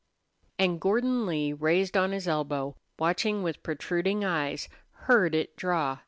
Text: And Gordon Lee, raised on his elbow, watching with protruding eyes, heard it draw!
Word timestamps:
And 0.57 0.81
Gordon 0.81 1.27
Lee, 1.27 1.53
raised 1.53 1.95
on 1.95 2.11
his 2.11 2.27
elbow, 2.27 2.75
watching 2.97 3.43
with 3.43 3.61
protruding 3.61 4.25
eyes, 4.25 4.67
heard 5.03 5.35
it 5.35 5.55
draw! 5.55 5.99